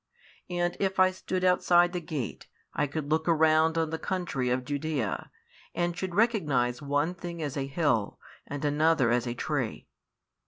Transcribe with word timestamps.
And 0.49 0.75
if 0.79 0.99
I 0.99 1.11
stood 1.11 1.43
outside 1.43 1.93
the 1.93 2.01
gate, 2.01 2.47
I 2.73 2.87
could 2.87 3.11
look 3.11 3.27
around 3.27 3.77
on 3.77 3.91
the 3.91 3.99
country 3.99 4.49
of 4.49 4.65
Judea, 4.65 5.29
and 5.75 5.95
should 5.95 6.15
recognise 6.15 6.81
one 6.81 7.13
thing 7.13 7.39
as 7.43 7.55
a 7.55 7.67
hill 7.67 8.17
and 8.47 8.65
another 8.65 9.11
as 9.11 9.27
a 9.27 9.35
tree. 9.35 9.85